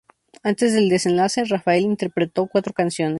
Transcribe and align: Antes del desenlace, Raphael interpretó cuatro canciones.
Antes 0.41 0.73
del 0.73 0.89
desenlace, 0.89 1.43
Raphael 1.45 1.83
interpretó 1.83 2.47
cuatro 2.47 2.73
canciones. 2.73 3.09